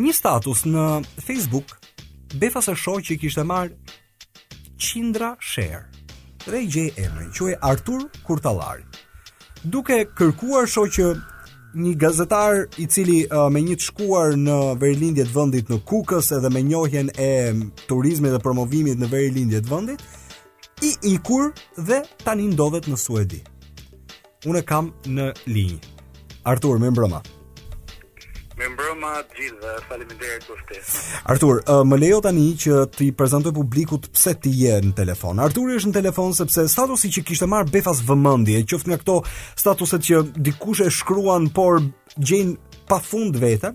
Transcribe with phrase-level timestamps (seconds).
[0.00, 0.86] një status në
[1.24, 1.76] Facebook,
[2.32, 3.92] Befa së shoj që i kishtë marrë
[4.80, 5.82] qindra share
[6.46, 8.80] dhe i gjej emrin, që e Artur Kurtalar
[9.68, 11.10] Duke kërkuar shoj që
[11.82, 16.48] një gazetar i cili uh, me një të shkuar në verilindjet vëndit në kukës edhe
[16.56, 17.28] me njohjen e
[17.84, 20.02] turizme dhe promovimit në verilindjet vëndit,
[20.84, 23.40] i ikur dhe tani ndodhet në Suedi.
[24.50, 25.80] Unë kam në linjë.
[26.52, 27.22] Artur, me mbrëma
[29.02, 31.00] shumë të gjithë, faleminderit për ftesën.
[31.34, 35.40] Artur, uh, më lejo tani që t'i prezantoj publikut pse ti je në telefon.
[35.42, 39.16] Artur është në telefon sepse statusi që kishte marr Befas vëmendje, qoftë nga këto
[39.58, 41.80] statuset që dikush e shkruan por
[42.16, 42.54] gjejn
[42.90, 43.72] pafund vete.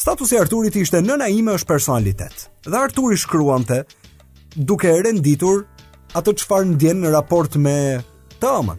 [0.00, 2.46] Statusi i Arturit ishte nëna ime është personalitet.
[2.64, 3.82] Dhe Arturi shkruante
[4.56, 5.62] duke renditur
[6.16, 7.78] atë çfarë ndjen në raport me
[8.42, 8.78] të Artur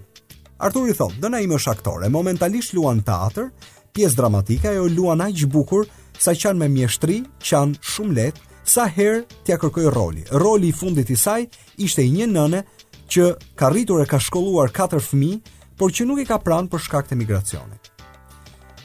[0.62, 3.48] Arturi thotë, nëna ime është aktore, momentalisht luan teatr,
[3.96, 5.88] pjesë dramatike ajo luan aq bukur
[6.22, 10.24] sa qan me mjeshtri, qan shumë let, sa herë t'ia kërkoj roli.
[10.38, 11.46] Roli i fundit i saj
[11.82, 12.64] ishte i një nëne
[13.12, 15.40] që ka rritur e ka shkolluar 4 fëmijë,
[15.80, 17.88] por që nuk e ka pranë për shkak të migracionit.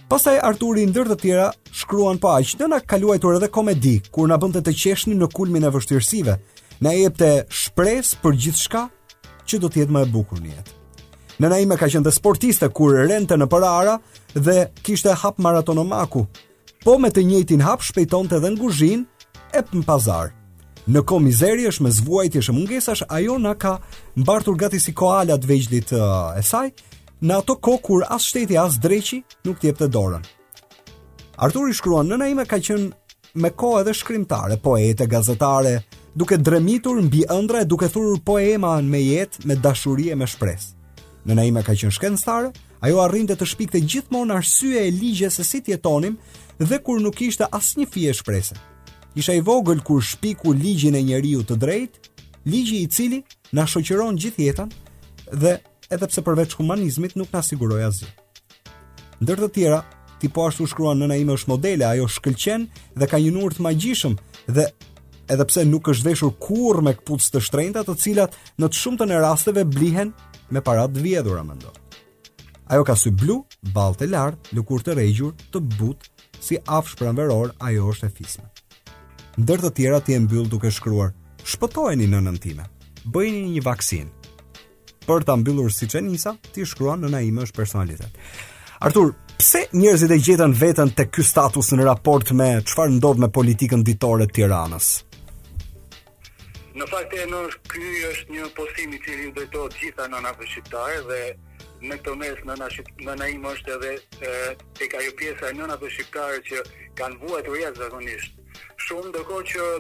[0.09, 4.39] Pastaj Arturi ndër të tjera shkruan pa aq, nëna ka luajtur edhe komedi kur na
[4.41, 6.39] bënte të qeshnim në kulmin e vështirësive.
[6.85, 8.87] Na të shpresë për gjithçka
[9.49, 10.76] që do të jetë më e bukur në jetë.
[11.39, 13.99] Nëna ime ka qenë dhe sportiste kur rente në përara
[14.33, 16.23] dhe kishte hap maratonomaku,
[16.85, 18.97] po me të njëtin hap shpejton të dhe në
[19.53, 20.31] e për në pazar.
[20.87, 23.75] Në ko mizeri është me zvuajtje shë mungesash, ajo na ka
[24.17, 26.71] mbartur gati si koalat vejgjlit uh, eh, e saj,
[27.21, 30.25] në ato ko kur as shteti as dreqi nuk tjep të dorën.
[31.37, 35.83] Artur i shkruan, nëna ime ka qenë me ko edhe shkrimtare, poete, gazetare,
[36.15, 40.73] duke dremitur në ëndra e duke thurur poema në me jetë me dashurie me shpresë.
[41.27, 42.53] Në naime ka qenë shkencëtare,
[42.87, 46.15] ajo arrinte të shpikte gjithmonë arsye e ligjes se si jetonim
[46.63, 48.55] dhe kur nuk ishte asnjë fije shpresë.
[49.19, 51.99] Isha i vogël kur shpiku ligjin e njeriu të drejtë,
[52.47, 53.19] ligji i cili
[53.53, 54.71] na shoqëron gjithë jetën
[55.35, 55.57] dhe
[55.91, 58.11] edhe pse përveç humanizmit nuk na siguroi asgjë.
[59.25, 59.83] Ndër të tjera,
[60.21, 63.67] ti po ashtu shkruan nëna ime është modele, ajo shkëlqen dhe ka një nur të
[63.67, 64.15] magjishëm
[64.47, 64.69] dhe
[65.27, 69.11] edhe pse nuk është veshur kurrë me këpucë të shtrenjta, të cilat në të shumtën
[69.17, 70.15] e rasteve blihen
[70.53, 71.83] me parat të vjedhura më ndonë.
[72.75, 73.41] Ajo ka sy blu,
[73.75, 76.11] balë të lartë, lëkur të regjur, të butë,
[76.43, 78.47] si afsh pranveror, ajo është e fisme.
[79.41, 81.13] Ndër të tjera ti e mbyllë duke shkruar,
[81.47, 82.67] shpëtojeni në nëntime,
[83.05, 84.11] bëjni një vaksin.
[85.07, 88.23] Për të mbyllur si që njësa, ti shkruan në naime është personalitet.
[88.83, 93.31] Artur, pse njerëzit e gjetën vetën të ky status në raport me qëfar ndodh me
[93.33, 94.97] politikën ditore tiranës?
[96.77, 97.39] Në fakt e në
[97.73, 101.21] ky është një postim i cili drejtohet gjitha nënave shqiptare dhe
[101.89, 102.67] në këtë mes nëna
[103.07, 103.93] nëna ime është edhe
[104.31, 104.33] e,
[104.81, 106.61] tek ajo pjesa e nënave shqiptare që
[107.01, 108.37] kanë vuajtur jashtë zakonisht.
[108.89, 109.71] Shumë ndërkohë që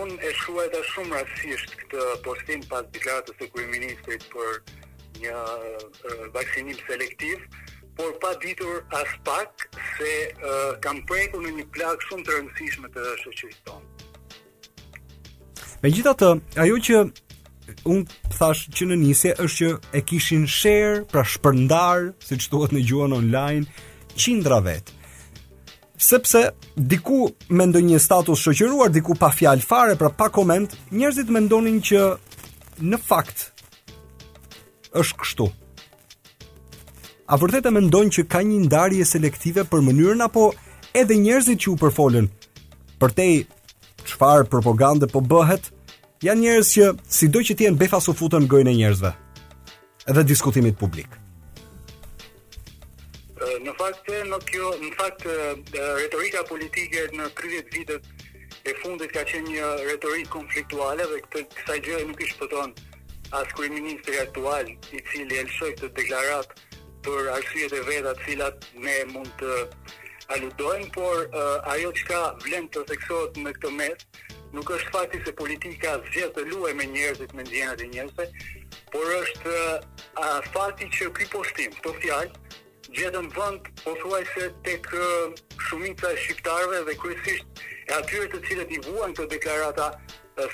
[0.00, 4.60] unë e shkruaj shumë rastësisht këtë postim pas deklaratës së kryeministrit për
[5.22, 7.46] një vaksinim selektiv,
[8.00, 12.94] por pa ditur as pak se e, kam prekur në një plak shumë të rëndësishme
[12.98, 13.90] të shoqërisë tonë.
[15.82, 16.28] Me gjitha të,
[16.60, 16.96] ajo që
[17.88, 22.74] unë thash që në nisje është që e kishin share, pra shpërndar, si që tuat
[22.76, 23.64] në gjuën online,
[24.20, 24.92] qindra vetë.
[26.00, 26.40] Sepse
[26.76, 32.02] diku me ndonjë status shoqëruar, diku pa fjalë fare, pra pa koment, njerëzit mendonin që
[32.90, 33.46] në fakt
[35.00, 35.46] është kështu.
[37.30, 40.48] A vërtet e mendojnë që ka një ndarje selektive për mënyrën apo
[41.00, 42.26] edhe njerëzit që u përfolën
[43.00, 43.30] përtej
[44.20, 45.70] çfarë propagande po bëhet,
[46.20, 46.86] janë njerëz që
[47.18, 49.12] sido që ti jeni befas u futën gojën e njerëzve
[50.12, 51.08] edhe diskutimit publik.
[53.64, 55.24] Në fakt se në kjo, në fakt
[56.00, 58.12] retorika politike në 30 vitet
[58.68, 62.76] e fundit ka qenë një retorik konfliktuale dhe këtë kësaj gjë nuk i shpëton
[63.40, 69.00] as kryeministri aktual i cili elshoi këtë deklaratë për arsyet e veta, të cilat ne
[69.14, 69.54] mund të
[70.34, 74.04] aludojnë, por uh, ajo që ka vlenë të theksohet në këtë mes,
[74.54, 78.40] nuk është fakti se politika zhjetë të luaj me njerëzit, me njerëzit e njerëzit,
[78.92, 82.48] por është uh, fakti që këj postim, të fjallë,
[82.90, 84.86] gjedën vënd po thuaj se tek
[85.68, 89.92] shumica e shqiptarve dhe kryesisht e atyre të cilët i vuan këto deklarata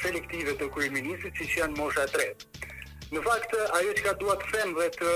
[0.02, 2.68] selektive të kryeministit që, që janë mosha e tretë.
[3.14, 5.08] Në fakt ajo që ka duat të them dhe të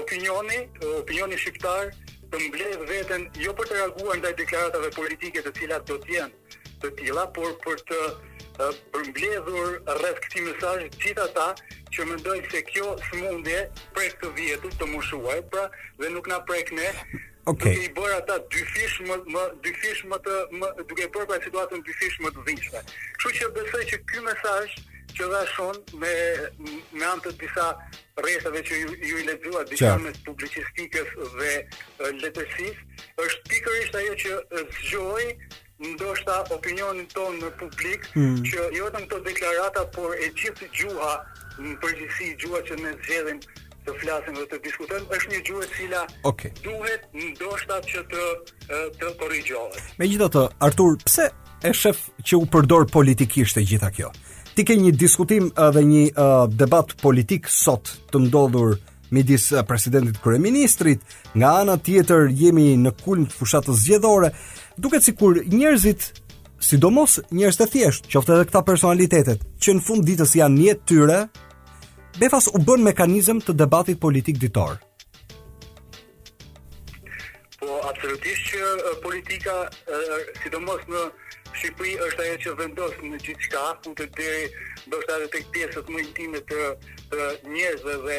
[0.01, 0.59] opinioni,
[0.99, 1.89] opinioni shqiptar
[2.29, 6.61] të mbledh veten jo për të reaguar ndaj deklaratave politike të cilat do të jenë
[6.85, 11.47] të tilla, por për të përmbledhur rreth këtij mesazhi të gjithë ata
[11.95, 13.61] që mendojnë se kjo smundje
[13.95, 15.65] prek të vjetut të mushuar, pra
[16.01, 16.89] dhe nuk na prek ne.
[17.45, 17.75] Okej.
[17.75, 17.87] Okay.
[17.93, 21.83] Ti ata dy fish më, më dy fish më të më, duke bërë pra situatën
[21.85, 22.81] dy fish më të dhënshme.
[23.19, 24.77] Kështu që besoj që ky mesazh
[25.15, 26.15] që dha shon me
[26.97, 27.67] me anë të disa
[28.23, 31.51] rrethave që ju, ju i lexua disa me publicistikës dhe
[32.23, 35.29] letësisë është pikërisht ajo që zgjoi
[35.83, 38.37] ndoshta opinionin tonë në publik mm.
[38.47, 41.13] që jo vetëm këto deklarata por e gjithë gjuha
[41.59, 43.41] në përgjithësi gjuha që ne zgjedhim
[43.85, 46.53] të flasim dhe të diskutojmë është një gjuhë e cila okay.
[46.63, 48.27] duhet ndoshta që të
[49.01, 49.83] të korrigjohet.
[49.99, 51.27] Megjithatë, Artur, pse
[51.69, 54.09] e shef që u përdor politikisht e gjitha kjo?
[54.55, 58.77] Ti ke një diskutim edhe një uh, debat politik sot të ndodhur
[59.13, 61.03] midis presidentit kryeministrit,
[61.37, 64.31] nga ana tjetër jemi në kulm të fushatës zgjedhore
[64.77, 66.01] duket sikur njerëzit
[66.65, 71.19] sidomos njerëz të thjesht, qoftë edhe këta personalitetet, që në fund ditës janë një tyre,
[72.19, 74.79] befas u bën mekanizëm të debatit politik ditor.
[77.59, 78.73] Po absolutisht që
[79.03, 79.55] politika,
[80.43, 81.05] sidomos në
[81.55, 84.49] Shqipëri është ajo që vendos në gjithçka, ku deri
[84.91, 86.65] do të thotë tek pjesët më intime të,
[87.13, 88.17] të njerëzve dhe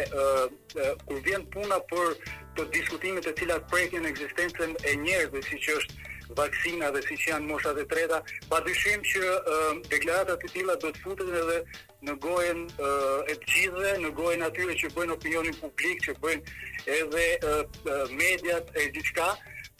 [1.04, 2.14] kur vjen puna për
[2.56, 7.46] të diskutimet e cilat prekin ekzistencën e njerëzve, siç është vaksina dhe si që janë
[7.50, 8.20] moshat e treta,
[8.50, 11.58] pa dyshim që uh, deklaratat të tila do të futet edhe
[12.06, 16.54] në gojen uh, e të gjithëve, në gojen atyre që bëjnë opinionin publik, që bëjnë
[16.98, 17.78] edhe uh,
[18.20, 19.28] mediat e gjithka,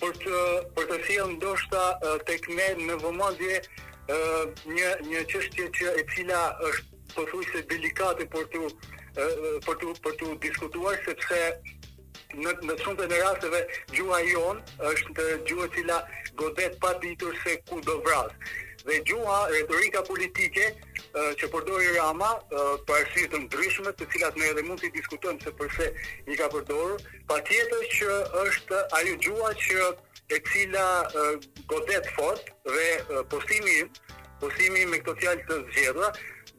[0.01, 0.43] për të,
[0.77, 4.45] për të sijel ndoshta uh, tek me në vëmëndje uh,
[4.77, 8.67] një, një qështje që e cila është përthuj se delikate për të,
[9.65, 11.39] për të, për të diskutuar, sepse
[12.35, 13.61] në në shumë të në rasteve
[13.95, 15.99] gjuha jon është gjuha e cila
[16.41, 18.33] godet pa ditur se ku do vras.
[18.87, 20.65] Dhe gjuha retorika politike
[21.39, 25.53] që përdori Rama për arsye të ndryshme, të cilat ne edhe mund të diskutojmë se
[25.59, 25.89] pse
[26.31, 26.99] i ka përdorur,
[27.31, 29.89] patjetër që është ajo gjuha që
[30.37, 30.89] e cila
[31.71, 32.89] godet fort dhe
[33.33, 33.81] postimi
[34.41, 36.09] postimi me këto fjalë të zgjedhura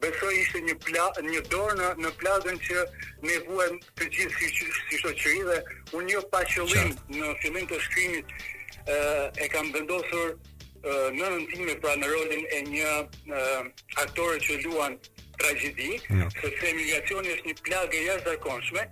[0.01, 2.83] Besoj ishte një pla, një dorë në në plazën që
[3.29, 5.57] ne vuam të gjithë si si, si shoqëri dhe
[5.97, 11.49] unë jo pa qëllim në fillim të shkrimit ë eh, e kam vendosur eh, nënën
[11.55, 13.69] time pra në rolin e një eh,
[14.05, 14.99] aktore që luan
[15.39, 16.19] tragedi, mm.
[16.21, 16.27] Jo.
[16.41, 18.85] sepse emigracioni është një plagë e jashtëzakonshme,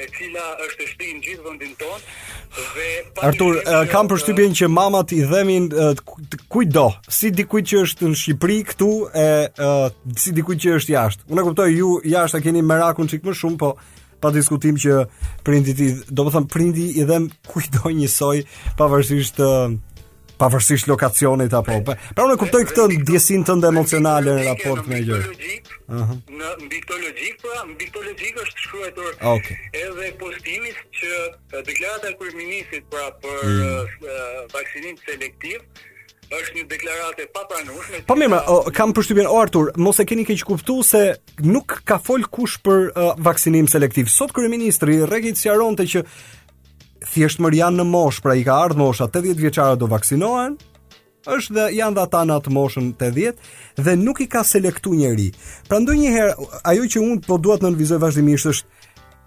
[0.00, 2.00] e cila është shtri në gjithë vendin tonë
[2.64, 2.88] dhe
[3.26, 6.86] Artur, eh, kam përshtypjen që mamat i dhemin uh, eh, kujdo,
[7.18, 9.86] si dikujt që është në Shqipëri këtu e eh,
[10.22, 11.26] si dikujt që është jashtë.
[11.30, 13.74] Unë kuptoj ju jashtë a keni merakun çik më shumë, po
[14.20, 14.98] pa diskutim që
[15.44, 18.42] prindi i do të them prindi i dhem kujdo njësoj
[18.80, 19.72] pavarësisht uh,
[20.40, 21.80] pavarësisht lokacionit apo.
[21.84, 25.20] Pra, unë kuptoj këtë ndjesinë tënde emocionale në raport me gjë.
[25.90, 26.14] Ëh.
[26.38, 29.58] Në mbi pra, mbi këtë është shkruar okay.
[29.82, 33.62] edhe postimi që deklarata e kryeministit pra për mm.
[33.66, 35.62] uh, vaksinim selektiv
[36.30, 38.04] është një deklaratë pa pranueshme.
[38.06, 38.38] Po mirë,
[38.76, 41.00] kam përshtypjen o Artur, mos e keni keq kuptuar se
[41.42, 44.08] nuk ka fol kush për uh, vaksinim selektiv.
[44.14, 46.06] Sot kryeministri rregjit sqaronte që
[47.06, 50.56] thjesht më janë në mosh, pra i ka ardhur mosha 80 vjeqara do vaksinohen,
[51.30, 53.48] është dhe janë dhe ata në atë moshën djetë,
[53.84, 55.30] dhe nuk i ka selektu njëri.
[55.68, 56.32] Pra ndoj njëherë,
[56.72, 58.78] ajo që unë po duat në nënvizoj vazhdimisht është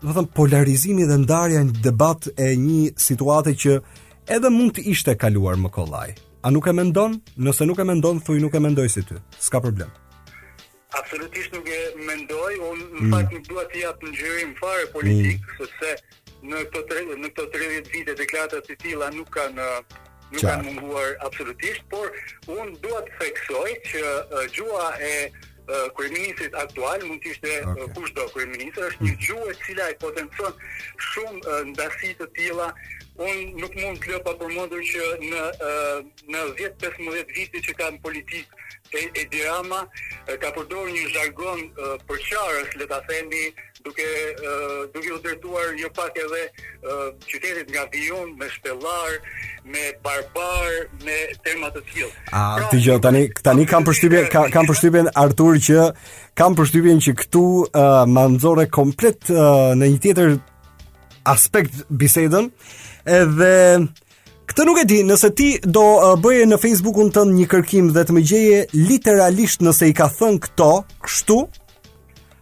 [0.03, 3.77] do thëmë polarizimi dhe ndarja në debat e një situate që
[4.36, 6.15] edhe mund të ishte kaluar më kollaj.
[6.44, 7.22] A nuk e mendon?
[7.39, 9.20] Nëse nuk e mendon, thuj nuk e mendoj si ty.
[9.39, 9.94] Ska problem.
[10.98, 11.77] Absolutisht nuk e
[12.10, 13.13] mendoj, unë në mm.
[13.15, 15.94] fakt nuk duat të jap gjyrim fare politik, mm
[16.44, 19.68] në këto në këto 30 vite deklarata të tilla nuk kanë
[20.34, 22.10] nuk kanë munguar absolutisht, por
[22.52, 27.84] un dua të theksoj që uh, gjua e uh, kryeministit aktual mund të ishte okay.
[27.84, 29.22] uh, kushdo kryeminist, është një mm.
[29.28, 30.58] gjuhë e cila e potencion
[31.12, 32.72] shumë uh, ndasi të tilla.
[33.22, 38.02] Un nuk mund të lë pa përmendur që në uh, në 10-15 vite që kanë
[38.02, 39.84] politikë e, e Dirama
[40.42, 43.52] ka përdorur një jargon uh, përqarës, le ta themi,
[43.86, 44.06] duke
[44.94, 46.42] duke u dretuar jo pak edhe
[47.30, 49.12] qytetit nga Vion me shtellar,
[49.74, 50.70] me barbar,
[51.06, 52.10] me tema të tillë.
[52.32, 54.22] A pra, ti jo tani tani kanë përshtypje
[54.54, 55.90] kam përshtypjen Artur që
[56.40, 57.44] kam përshtypjen që këtu
[58.13, 60.36] ma nxorë komplet në një tjetër
[61.36, 62.50] aspekt bisedën
[63.20, 63.84] edhe
[64.44, 65.82] Këtë nuk e di, nëse ti do
[66.20, 68.58] bëje në Facebook-un tënë një kërkim dhe të më gjeje,
[68.90, 70.68] literalisht nëse i ka thënë këto,
[71.08, 71.38] kështu,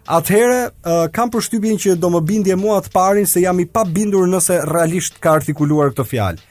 [0.10, 3.84] Atëhere, uh, kam përshtypjen që do më bindje mua të parin se jam i pa
[3.86, 6.48] bindur nëse realisht ka artikuluar këtë fjalë.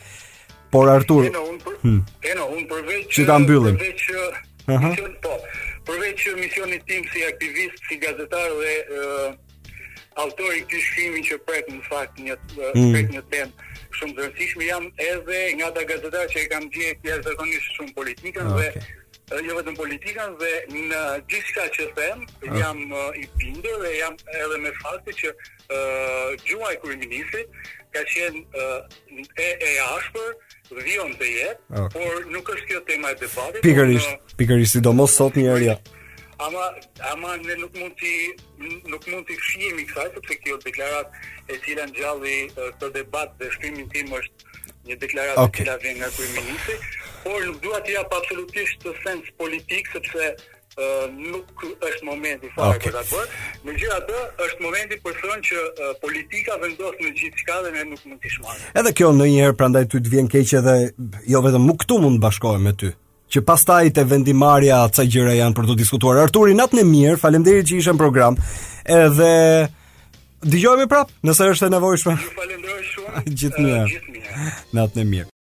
[0.70, 1.96] Por Artur, Eno, unë për, hmm.
[2.30, 3.74] Eno, unë përveç që ta mbyllim.
[3.74, 4.18] Përveç që
[4.70, 5.14] uh -huh.
[5.24, 5.34] po,
[5.88, 11.66] përveç misionit tim si aktivist, si gazetar dhe uh, autor i këtij shkrimi që pret
[11.74, 12.92] në fakt një uh, hmm.
[12.94, 13.52] pret një temë
[13.96, 18.46] shumë të rëndësishme, jam edhe nga ata gazetarë që i kam gjetë jashtëzakonisht shumë politikën
[18.46, 18.70] ah, okay.
[18.70, 18.80] dhe
[19.38, 22.56] jo vetëm politika dhe në gjithçka që them ah.
[22.60, 22.80] jam
[23.20, 27.60] i bindur dhe jam edhe me fakti që uh, gjua e kryeministit
[27.94, 28.82] ka qenë uh,
[29.22, 30.34] e e ashpër
[30.82, 31.94] vion të jetë ah, okay.
[31.94, 35.78] por nuk është kjo tema e debatit pikërisht pikërisht sidomos sot një herë
[36.40, 36.66] ama
[37.12, 38.14] ama ne nuk mund ti
[38.90, 41.06] nuk mund ti fshihemi kësaj sepse kjo deklarat
[41.46, 44.48] e cila ngjalli uh, të debat dhe shkrimin tim është
[44.88, 45.62] një deklaratë okay.
[45.64, 50.28] që la vjen nga kryeministi por nuk dua të jap absolutisht të sens politik sepse
[50.30, 52.88] uh, nuk është momenti fare okay.
[52.88, 53.36] për ta bërë.
[53.68, 58.04] Megjithatë, është momenti për të thënë që uh, politika vendos në gjithçka dhe ne nuk
[58.08, 58.56] mund të shmoj.
[58.82, 60.76] Edhe kjo ndonjëherë prandaj ty të vjen keq edhe
[61.34, 62.94] jo vetëm nuk këtu mund të bashkohem me ty
[63.30, 66.16] që pas taj të vendimarja atë sa janë për të diskutuar.
[66.24, 68.34] Arturi, natë në mirë, falemderi që në program,
[68.90, 69.30] edhe
[70.50, 72.16] digjojme prapë, nëse është e nevojshme.
[72.34, 74.06] falenderoj shumë, gjithë mirë.
[74.80, 75.29] Natën e mirë.